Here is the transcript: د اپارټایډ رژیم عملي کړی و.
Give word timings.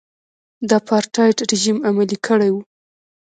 د 0.67 0.71
اپارټایډ 0.81 1.37
رژیم 1.49 1.77
عملي 1.89 2.17
کړی 2.27 2.49
و. 2.53 2.55